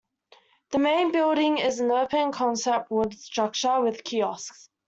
The 0.71 0.79
main 0.79 1.11
building 1.11 1.59
is 1.59 1.79
an 1.79 1.91
open-concept 1.91 2.89
wood 2.89 3.13
structure 3.13 3.81
with 3.81 4.03
kiosks. 4.03 4.67